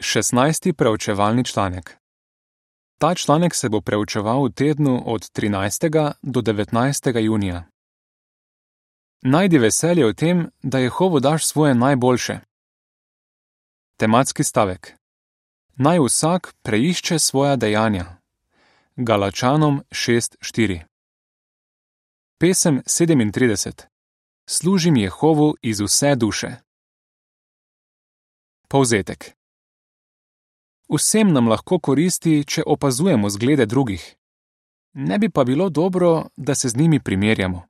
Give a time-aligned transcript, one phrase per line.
[0.00, 0.72] 16.
[0.72, 1.96] preučevalni članek.
[2.98, 6.12] Ta članek se bo preučeval v tednu od 13.
[6.22, 7.18] do 19.
[7.18, 7.64] junija.
[9.22, 12.38] Najdi veselje v tem, da Jehovu daš svoje najboljše.
[13.96, 14.92] Tematski stavek.
[15.76, 18.16] Naj vsak preišče svoja dejanja.
[18.96, 20.82] Galačanom 6.4.
[22.38, 23.82] Pesem 37.
[24.46, 26.56] Služim Jehovu iz vse duše.
[28.68, 29.37] Povzetek.
[30.88, 34.14] Vsem nam lahko koristi, če opazujemo zglede drugih.
[34.94, 37.62] Ne bi pa bilo dobro, da se z njimi primerjamo.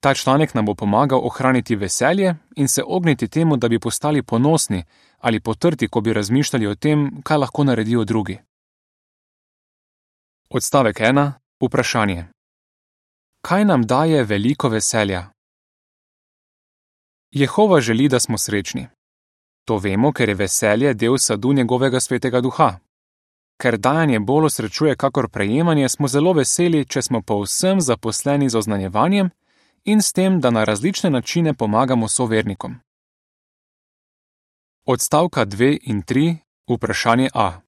[0.00, 4.84] Ta članek nam bo pomagal ohraniti veselje in se ogniti temu, da bi postali ponosni
[5.18, 8.38] ali potrti, ko bi razmišljali o tem, kaj lahko naredijo drugi.
[10.50, 11.32] Odstavek 1.
[11.60, 12.26] Vprašanje.
[13.40, 15.30] Kaj nam daje veliko veselja?
[17.30, 18.86] Jehova želi, da smo srečni.
[19.64, 22.78] To vemo, ker je veselje del sadu njegovega svetega duha.
[23.60, 29.30] Ker dajanje bolj osrečuje, kakor prejemanje, smo zelo veseli, če smo povsem zaposleni z oznanjevanjem
[29.84, 32.74] in s tem, da na različne načine pomagamo sovernikom.
[34.86, 36.36] Odstavka 2 in 3.
[36.68, 37.60] Vprašanje A.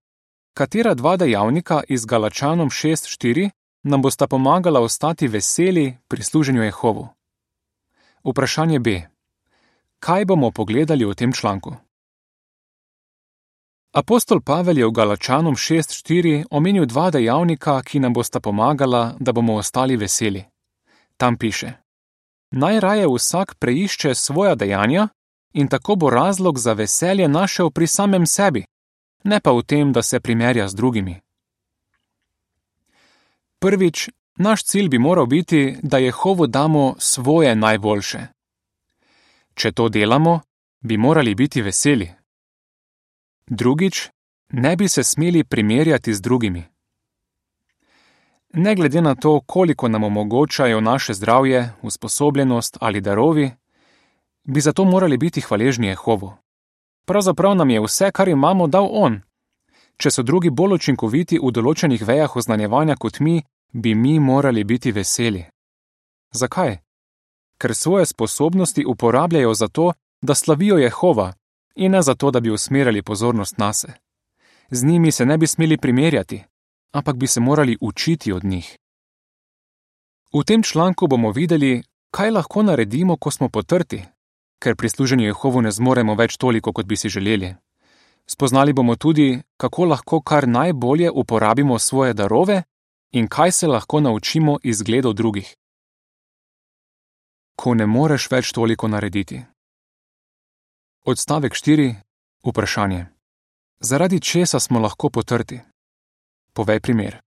[0.54, 3.50] Katera dva dejavnika iz Galačanom 6.4
[3.82, 7.08] nam bosta pomagala ostati veseli pri služenju Jehovu?
[8.24, 9.02] Vprašanje B.
[10.00, 11.85] Kaj bomo pogledali v tem članku?
[13.96, 19.56] Apostol Pavel je v Galačanom 6.4 omenil dva dejavnika, ki nam bosta pomagala, da bomo
[19.56, 20.44] ostali veseli.
[21.16, 21.72] Tam piše:
[22.52, 25.08] Najraje vsak preišče svoja dejanja
[25.54, 28.64] in tako bo razlog za veselje našel pri samem sebi,
[29.24, 31.20] ne pa v tem, da se primerja z drugimi.
[33.58, 38.26] Prvič, naš cilj bi moral biti, da Jehovu damo svoje najboljše.
[39.54, 40.40] Če to delamo,
[40.80, 42.25] bi morali biti veseli.
[43.50, 44.10] Drugič,
[44.52, 46.64] ne bi se smeli primerjati z drugimi.
[48.52, 53.50] Ne glede na to, koliko nam omogočajo naše zdravje, usposobljenost ali darovi,
[54.44, 56.32] bi zato morali biti hvaležni Jehovu.
[57.06, 59.20] Pravzaprav nam je vse, kar imamo, dal On.
[59.96, 64.92] Če so drugi bolj učinkoviti v določenih vejah oznanjevanja kot mi, bi mi morali biti
[64.92, 65.44] veseli.
[66.34, 66.78] Zakaj?
[67.58, 71.32] Ker svoje sposobnosti uporabljajo za to, da slavijo Jehova,
[71.76, 73.92] in ne zato, da bi usmerjali pozornost na se.
[74.70, 76.44] Z njimi se ne bi smeli primerjati,
[76.92, 78.76] ampak bi se morali učiti od njih.
[80.34, 84.02] V tem članku bomo videli, kaj lahko naredimo, ko smo potrti,
[84.62, 87.54] ker pri služenju Jehovu ne zmoremo več toliko, kot bi si želeli.
[88.26, 92.62] Spoznali bomo tudi, kako lahko kar najbolje uporabimo svoje darove
[93.12, 95.56] in kaj se lahko naučimo iz gledov drugih.
[97.56, 99.42] Ko ne moreš več toliko narediti.
[101.08, 101.94] Odstavek 4.
[102.44, 103.06] Vprašanje.
[103.80, 105.60] Zaradi česa smo lahko potrti?
[106.52, 107.20] Povej primer.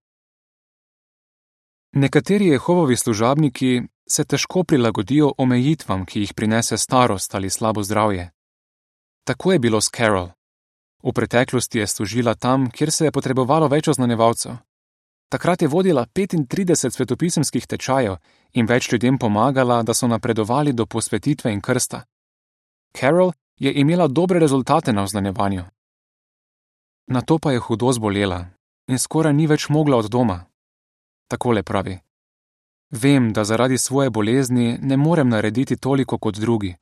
[1.96, 8.32] Nekateri Jehovovi služabniki se težko prilagodijo omejitvam, ki jih prinese starost ali slabo zdravje.
[9.24, 10.30] Tako je bilo s Carol.
[11.04, 14.52] V preteklosti je služila tam, kjer se je potrebovalo več oznanjevalcev.
[15.30, 18.16] Takrat je vodila 35 svetopisemskih tečajev
[18.54, 22.04] in več ljudem pomagala, da so napredovali do posvetitve in krsta.
[22.98, 25.64] Carol je imela dobre rezultate na oznanjevanju.
[27.08, 28.46] Na to pa je hudo zbolela
[28.88, 30.46] in skoraj ni več mogla od doma.
[31.28, 32.00] Takole pravi:
[32.92, 36.76] Vem, da zaradi svoje bolezni ne morem narediti toliko kot drugi,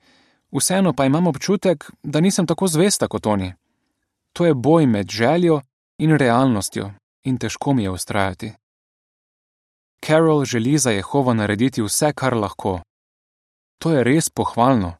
[0.52, 3.54] vseeno pa imam občutek, da nisem tako zvesta kot oni.
[4.34, 5.62] To je boj med željo
[5.98, 6.92] in realnostjo
[7.24, 8.52] in težko mi je ustrajati.
[10.06, 12.80] Carol želi za Jehova narediti vse, kar lahko.
[13.78, 14.94] To je res pohvalno.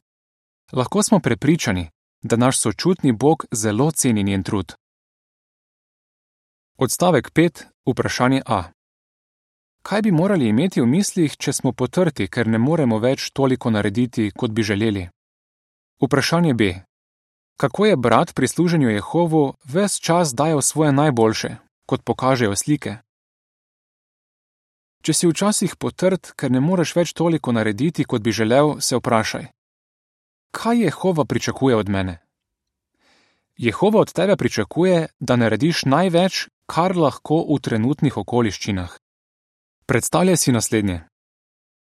[0.72, 1.90] Lahko smo prepričani,
[2.22, 4.72] da naš sočutni Bog zelo ceni njen trud.
[6.76, 7.64] Odstavek 5.
[7.86, 8.62] Vprašanje A.
[9.82, 14.30] Kaj bi morali imeti v mislih, če smo potrti, ker ne moremo več toliko narediti,
[14.36, 15.08] kot bi želeli?
[16.02, 16.74] Vprašanje B.
[17.56, 21.56] Kako je brat pri služenju Jehovu ves čas dajal svoje najboljše,
[21.86, 22.96] kot pokažejo slike?
[25.02, 29.57] Če si včasih potrt, ker ne moreš več toliko narediti, kot bi želel, se vprašaj:
[30.50, 32.18] kaj Jehova pričakuje od mene?
[33.56, 38.98] Jehova od tebe pričakuje, da narediš največ, kar lahko v trenutnih okoliščinah.
[39.86, 41.00] Predstavljaj si naslednje.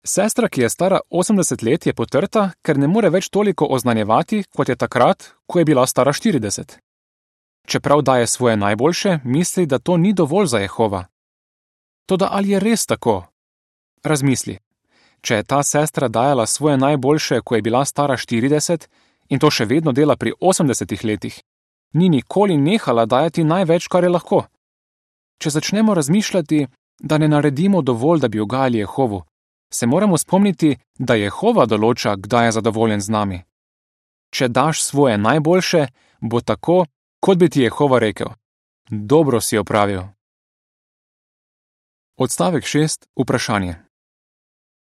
[0.06, 4.68] Sestra, ki je stara 80 let, je potrta, ker ne more več toliko oznanjevati, kot
[4.68, 6.76] je takrat, ko je bila stara 40.
[7.66, 11.06] Čeprav daje svoje najboljše, misli, da to ni dovolj za Jehova.
[12.06, 13.24] Toda ali je res tako?
[14.04, 14.58] Razmisli
[15.26, 18.86] če je ta sestra dajala svoje najboljše, ko je bila stara 40
[19.28, 21.40] in to še vedno dela pri 80 letih,
[21.98, 24.44] ni nikoli nehala dajati največ, kar je lahko.
[25.42, 26.66] Če začnemo razmišljati,
[27.00, 29.22] da ne naredimo dovolj, da bi ugajali Jehovu,
[29.70, 33.38] se moramo spomniti, da Jehova določa, kdaj je zadovoljen z nami.
[34.30, 35.86] Če daš svoje najboljše,
[36.20, 36.84] bo tako,
[37.20, 38.30] kot bi ti Jehova rekel:
[38.90, 40.06] Dobro si opravil.
[42.16, 43.10] Odstavek 6.
[43.18, 43.85] Vprašanje.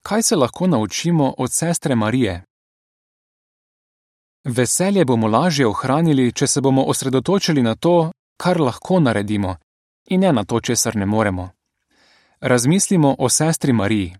[0.06, 2.42] Kaj se lahko naučimo od sestre Marije?
[4.44, 9.56] Veselje bomo lažje ohranili, če se bomo osredotočili na to, kar lahko naredimo,
[10.06, 11.50] in ne na to, česar ne moremo.
[12.40, 14.16] Razmislimo o sestri Mariji.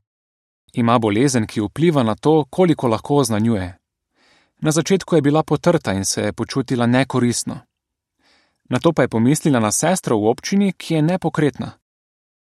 [0.72, 3.76] Ima bolezen, ki vpliva na to, koliko lahko oznanjuje.
[4.60, 7.60] Na začetku je bila potrta in se je počutila nekoristno.
[8.64, 11.72] Na to pa je pomislila na sestro v občini, ki je nepokretna.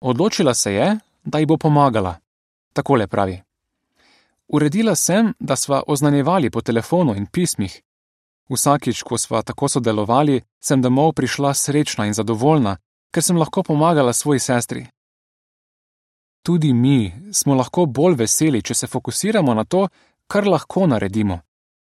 [0.01, 2.21] Odločila se je, da ji bo pomagala.
[2.73, 3.43] Takole pravi:
[4.49, 7.83] Uredila sem, da sva oznanjevali po telefonu in pismih.
[8.51, 12.77] Vsakič, ko sva tako sodelovali, sem domov prišla srečna in zadovoljna,
[13.15, 14.87] ker sem lahko pomagala svoji sestri.
[16.43, 19.89] Tudi mi smo lahko bolj veseli, če se fokusiramo na to,
[20.27, 21.41] kar lahko naredimo,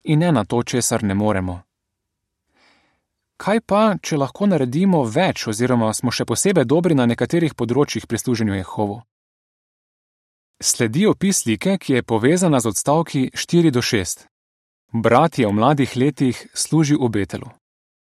[0.03, 1.61] in ne na to, česar ne moremo.
[3.37, 8.19] Kaj pa, če lahko naredimo več, oziroma smo še posebej dobri na nekaterih področjih pri
[8.19, 9.03] služenju Jehovu?
[10.61, 14.27] Sledi opis slike, ki je povezana z odstavki 4 do 6.
[14.93, 17.51] Brat je v mladih letih služil v Betelu.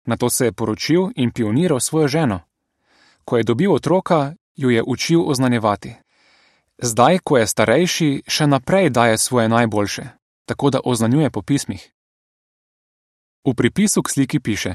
[0.06, 2.41] Na to se je poročil in pioniral svojo ženo.
[3.25, 5.97] Ko je dobil otroka, jo je učil oznanjevati.
[6.79, 10.05] Zdaj, ko je starejši, še naprej daje svoje najboljše,
[10.47, 11.91] tako da oznanjuje po pismih.
[13.45, 14.75] V pripisu k sliki piše: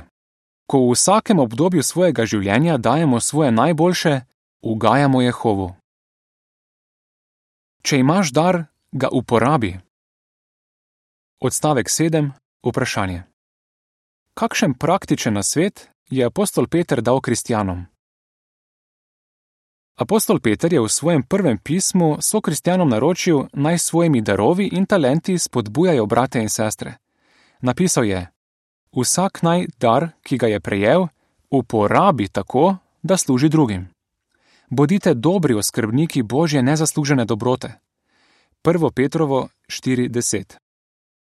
[0.67, 4.21] Ko v vsakem obdobju svojega življenja dajemo svoje najboljše,
[4.61, 5.78] ugajamo Jehovu.
[7.81, 9.77] Če imaš dar, ga uporabi.
[11.39, 12.31] Odstavek 7.
[12.63, 13.23] Vprašanje.
[14.35, 17.85] Kakšen praktičen nasvet je apostol Peter dal kristjanom?
[19.95, 25.37] Apostol Peter je v svojem prvem pismu so kristjanom naročil naj svojimi darovi in talenti
[25.39, 26.97] spodbujajo brate in sestre.
[27.61, 28.27] Napisal je:
[28.95, 31.07] Vsak naj dar, ki ga je prejel,
[31.51, 33.87] uporabi tako, da služi drugim.
[34.71, 37.73] Bodite dobri oskrbniki božje nezaslužene dobrote.
[38.63, 38.91] 1.
[38.95, 40.57] Petrovo 4:10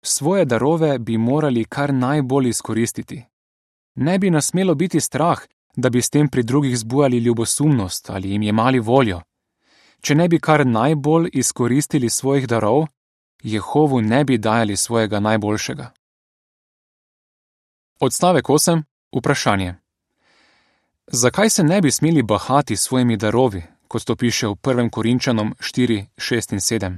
[0.02, 3.24] Svoje darove bi morali kar najbolj izkoristiti.
[3.94, 5.40] Ne bi nas smelo biti strah,
[5.76, 9.20] da bi s tem pri drugih zbujali ljubosumnost ali jim jemali voljo.
[10.00, 12.86] Če ne bi kar najbolj izkoristili svojih darov,
[13.42, 15.90] Jehovu ne bi dajali svojega najboljšega.
[18.00, 18.82] Odstavek 8.
[19.16, 19.83] Vprašanje.
[21.06, 24.90] Zakaj se ne bi smeli bahati s svojimi darovi, kot to piše v 1.
[24.90, 26.96] Korinčanom 4, 6 in 7?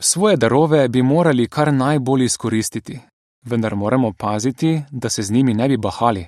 [0.00, 3.00] Svoje darove bi morali kar najbolj izkoristiti,
[3.42, 6.26] vendar moramo paziti, da se z njimi ne bi bahali.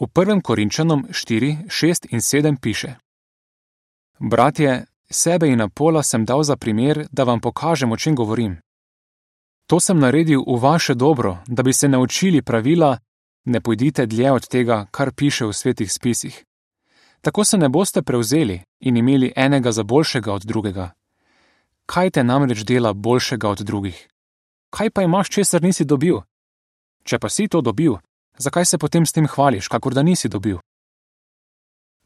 [0.00, 0.42] V 1.
[0.42, 2.94] Korinčanom 4, 6 in 7 piše:
[4.18, 8.58] Bratje, sebe in Apola sem dal za primer, da vam pokažem, o čem govorim.
[9.66, 12.98] To sem naredil v vaše dobro, da bi se naučili pravila,
[13.44, 16.44] ne pojdite dlje od tega, kar piše v svetih spisih.
[17.20, 20.90] Tako se ne boste prevzeli in imeli enega za boljšega od drugega.
[21.86, 24.08] Kaj te namreč dela boljšega od drugih?
[24.70, 26.20] Kaj pa imaš, česar nisi dobil?
[27.04, 27.96] Če pa si to dobil,
[28.38, 30.58] zakaj se potem s tem hvališ, kakor da nisi dobil?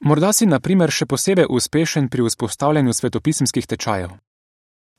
[0.01, 4.15] Morda si, na primer, še posebej uspešen pri vzpostavljanju svetopisemskih tečajev.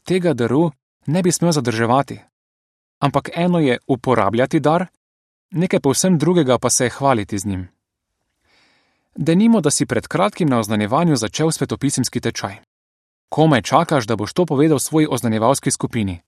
[0.04, 0.72] Tega daru
[1.08, 2.20] ne bi smel zadrževati.
[3.00, 4.88] Ampak eno je uporabljati dar,
[5.52, 7.68] nekaj povsem drugega pa se je hvaliti z njim.
[9.16, 12.56] Denimo, da si pred kratkim na oznanjevanju začel svetopisemski tečaj.
[13.30, 16.22] Komaj čakaš, da boš to povedal svoji oznanjevalski skupini.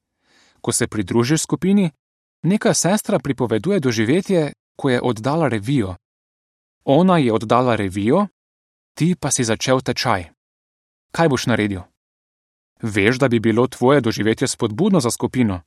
[0.61, 1.91] Ko se pridružiš skupini,
[2.43, 5.95] neka sestra pripoveduje doživetje, ko je oddala revijo.
[6.85, 8.27] Ona je oddala revijo,
[8.93, 10.29] ti pa si začel tečaj.
[11.11, 11.81] Kaj boš naredil?
[12.81, 15.61] Veš, da bi bilo tvoje doživetje spodbudno za skupino,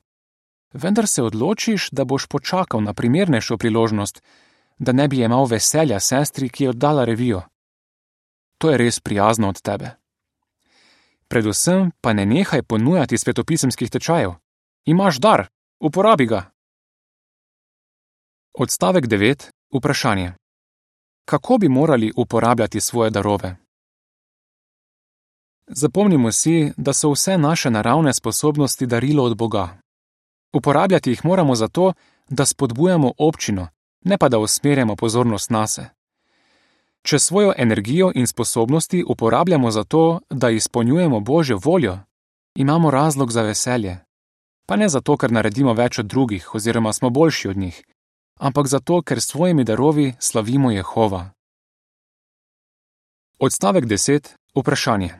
[0.75, 4.23] vendar se odločiš, da boš počakal na primernejšo priložnost,
[4.78, 7.43] da ne bi imel veselja sestri, ki je oddala revijo.
[8.59, 9.90] To je res prijazno od tebe.
[11.28, 14.35] Predvsem pa ne nehaj ponujati svetopisemskih tečajev.
[14.85, 15.47] Imaš dar,
[15.81, 16.50] uporabi ga.
[18.54, 19.50] Odstavek 9.
[19.75, 20.33] Vprašanje.
[21.25, 23.57] Kako bi morali uporabljati svoje darove?
[25.66, 29.84] Zapomnimo si, da so vse naše naravne sposobnosti darilo od Boga.
[30.54, 31.92] Uporabljati jih moramo zato,
[32.28, 33.68] da spodbujamo občino,
[34.04, 35.88] ne pa da usmerjamo pozornost na se.
[37.02, 41.99] Če svojo energijo in sposobnosti uporabljamo za to, da izpolnjujemo Božjo voljo,
[42.54, 43.99] imamo razlog za veselje.
[44.66, 47.82] Pa ne zato, ker naredimo več od drugih oziroma smo boljši od njih,
[48.38, 51.30] ampak zato, ker s svojimi darovi slavimo Jehova.
[53.38, 54.34] Odstavek 10.
[54.54, 55.11] Vprašanje.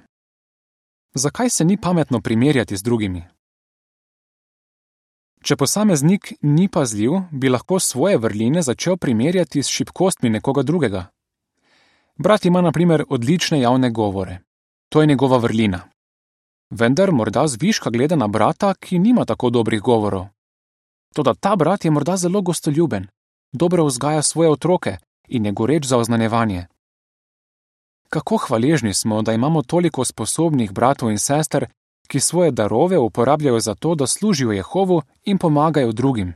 [1.14, 3.33] Zakaj se ni pametno primerjati z drugimi?
[5.44, 11.02] Če posameznik ni pazljiv, bi lahko svoje vrline začel primerjati s šibkostmi nekoga drugega.
[12.16, 14.38] Brat ima, na primer, odlične javne govore.
[14.88, 15.80] To je njegova vrlina.
[16.70, 20.26] Vendar morda zviška gleda na brata, ki nima tako dobrih govorov.
[21.14, 23.06] Toda ta brat je morda zelo gostoljuben,
[23.52, 24.96] dobro vzgaja svoje otroke
[25.28, 26.66] in je goreč za oznanjevanje.
[28.08, 31.66] Kako hvaležni smo, da imamo toliko sposobnih bratov in sester,
[32.08, 36.34] ki svoje darove uporabljajo za to, da služijo Jehovu in pomagajo drugim.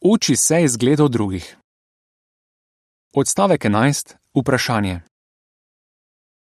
[0.00, 1.56] Uči se izgledov drugih.
[3.14, 4.14] Odstavek 11.
[4.34, 5.00] Vprašanje.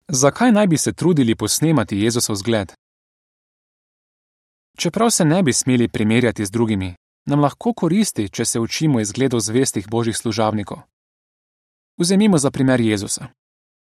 [0.08, 2.72] Zakaj naj bi se trudili posnemati Jezusov zgled?
[4.76, 6.94] Čeprav se ne bi smeli primerjati z drugimi,
[7.26, 10.78] nam lahko koristi, če se učimo izgledov zvestih božjih služabnikov.
[11.98, 13.26] Vzemimo za primer Jezusa.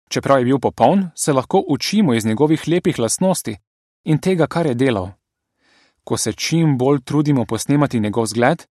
[0.09, 3.57] Čeprav je bil popoln, se lahko učimo iz njegovih lepih lastnosti
[4.03, 5.09] in tega, kar je delal.
[6.03, 8.65] Ko se čim bolj trudimo posnemati njegov zgled,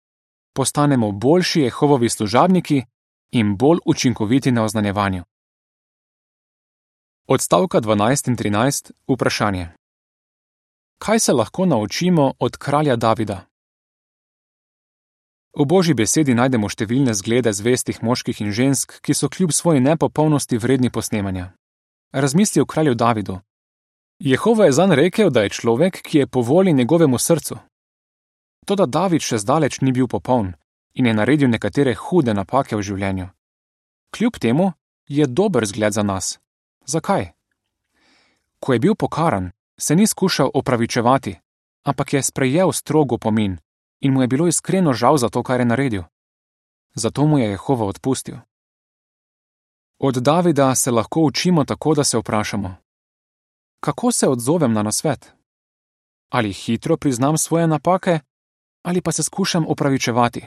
[0.54, 2.82] postanemo boljši Jehovovi služabniki
[3.30, 5.24] in bolj učinkoviti na oznanjevanju.
[7.28, 8.92] Odstavka 12 in 13.
[9.08, 9.68] Vprašanje.
[10.98, 13.55] Kaj se lahko naučimo od kralja Davida?
[15.56, 20.58] V božji besedi najdemo številne zglede zvestih moških in žensk, ki so kljub svoji nepopolnosti
[20.60, 21.54] vredni posnemanja.
[22.12, 23.38] Razmisli o kralju Davidu.
[24.20, 27.56] Jehova je zanj rekel, da je človek, ki je po volji njegovemu srcu.
[28.68, 30.52] Toda David še zdaleč ni bil popoln
[30.92, 33.32] in je naredil nekatere hude napake v življenju.
[34.12, 34.72] Kljub temu
[35.08, 36.36] je dober zgled za nas.
[36.84, 37.32] Zakaj?
[38.60, 41.36] Ko je bil pokaran, se ni skušal opravičevati,
[41.84, 43.56] ampak je sprejel strogo pomin
[44.00, 46.02] in mu je bilo iskreno žal za to, kar je naredil.
[46.94, 48.36] Zato mu je Jehova odpustil.
[49.98, 52.76] Od Davida se lahko učimo tako, da se vprašamo:
[53.80, 55.32] Kako se odzovem na nasvet?
[56.30, 58.20] Ali hitro priznam svoje napake,
[58.82, 60.46] ali pa se skušam opravičevati?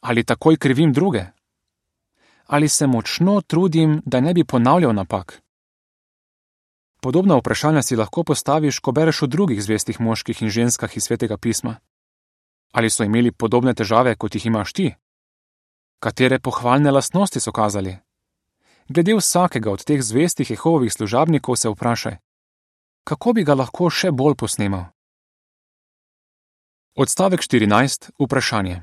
[0.00, 1.24] Ali takoj krivim druge?
[2.46, 5.42] Ali se močno trudim, da ne bi ponavljal napak?
[7.02, 11.36] Podobna vprašanja si lahko postaviš, ko bereš o drugih zvestih moških in ženskah iz svetega
[11.36, 11.76] pisma.
[12.72, 14.94] Ali so imeli podobne težave, kot jih imaš ti?
[16.00, 17.96] Katere pohvalne lastnosti so kazali?
[18.88, 22.16] Glede vsakega od teh zvestih Jehovovih služabnikov se vprašaj,
[23.04, 24.84] kako bi ga lahko še bolj posnemal?
[26.96, 28.10] Odstavek 14.
[28.18, 28.82] Vprašanje.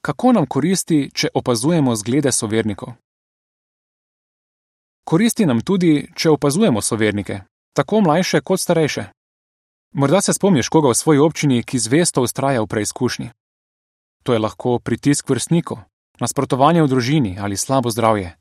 [0.00, 2.92] Kako nam koristi, če opazujemo zglede sovernikov?
[5.04, 7.40] Koristi nam tudi, če opazujemo sovernike,
[7.72, 9.08] tako mlajše kot starejše.
[9.92, 13.30] Morda se spomniš koga v svoji občini, ki zvesto ustraja v preizkušnji.
[14.22, 15.78] To je lahko pritisk vrstnikov,
[16.20, 18.36] nasprotovanje v družini ali slabo zdravje.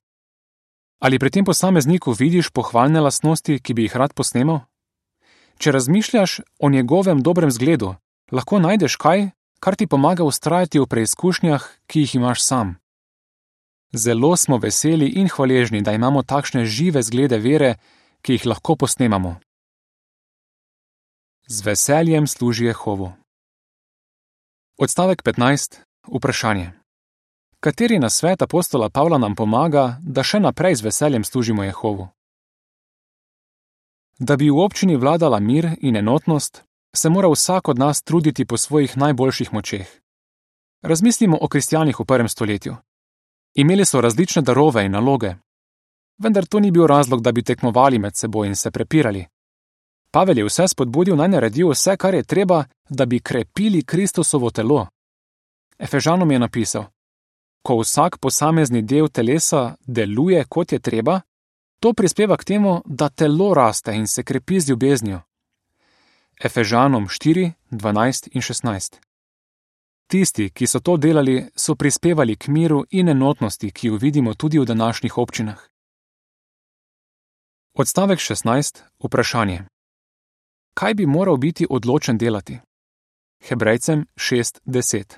[1.00, 4.66] Ali pri tem posamezniku vidiš pohvalne lastnosti, ki bi jih rad posnemal?
[5.58, 7.96] Če razmišljaš o njegovem dobrem zgledu,
[8.32, 12.76] lahko najdeš kaj, kar ti pomaga ustrajati v preizkušnjah, ki jih imaš sam.
[13.94, 17.78] Zelo smo veseli in hvaležni, da imamo takšne žive zglede vere,
[18.22, 19.38] ki jih lahko posnemamo.
[21.50, 23.12] Z veseljem služi Jehovu.
[24.80, 25.80] Odstavek 15.
[26.16, 26.72] Vprašanje.
[27.60, 32.10] Kateri na svet apostola Pavla nam pomaga, da še naprej z veseljem služimo Jehovu?
[34.20, 36.64] Da bi v občini vladala mir in enotnost,
[36.96, 39.88] se mora vsak od nas truditi po svojih najboljših močeh.
[40.84, 42.76] Razmislimo o kristjanih v prvem stoletju.
[43.56, 45.36] Imeli so različne darove in naloge,
[46.20, 49.26] vendar to ni bil razlog, da bi tekmovali med seboj in se prepirali.
[50.12, 54.88] Pavel je vse spodbudil naj naredijo vse, kar je treba, da bi krepili Kristusovo telo.
[55.80, 56.86] Efežanom je napisal:
[57.62, 61.22] Ko vsak posamezni del telesa deluje kot je treba,
[61.80, 65.22] to prispeva k temu, da telo raste in se krepi z ljubeznijo.
[66.44, 68.96] Efežanom 4, 12 in 16.
[70.08, 74.60] Tisti, ki so to delali, so prispevali k miru in enotnosti, ki jo vidimo tudi
[74.60, 75.68] v današnjih občinah.
[77.74, 78.82] Odstavek 16.
[79.04, 79.66] Vprašanje
[80.80, 82.58] kaj bi moral biti odločen delati.
[83.48, 85.18] Hebrejcem 6:10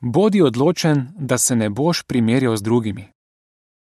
[0.00, 3.12] Bodi odločen, da se ne boš primerjal z drugimi.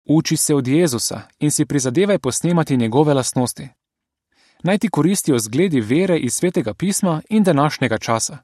[0.08, 3.68] Uči se od Jezusa in si prizadevaj posnemati njegove lastnosti.
[4.62, 8.38] Naj ti koristijo zgledi vere iz svetega pisma in današnjega časa.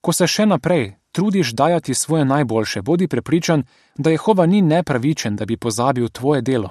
[0.00, 3.64] Ko se še naprej trudiš dajati svoje najboljše, bodi prepričan,
[3.98, 6.70] da Jehova ni nepravičen, da bi pozabil tvoje delo.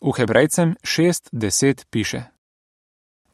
[0.00, 2.22] V Hebrejcem 6:10 piše: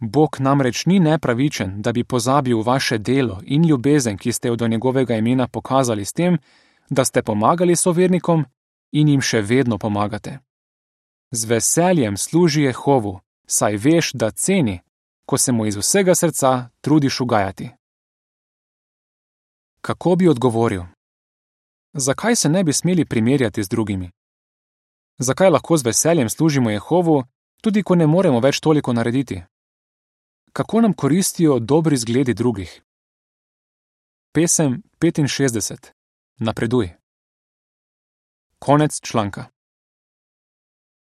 [0.00, 4.68] Bog namreč ni nepravičen, da bi pozabil vaše delo in ljubezen, ki ste jo do
[4.68, 6.38] njegovega imena pokazali s tem,
[6.90, 8.44] da ste pomagali sovernikom
[8.92, 10.38] in jim še vedno pomagate.
[11.30, 14.80] Z veseljem služi Jehovu, saj veš, da ceni,
[15.26, 17.70] ko se mu iz vsega srca trudiš ugajati.
[19.80, 20.82] Kako bi odgovoril?
[21.92, 24.10] Zakaj se ne bi smeli primerjati z drugimi?
[25.18, 27.24] Zakaj lahko z veseljem služimo Jehovu,
[27.62, 29.42] tudi ko ne moremo več toliko narediti?
[30.52, 32.82] Kako nam koristijo dobri zgledi drugih?
[34.32, 35.90] Pesem 65.
[36.38, 36.90] Napreduj.
[38.58, 39.53] Konec članka.